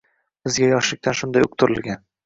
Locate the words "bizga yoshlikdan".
0.47-1.21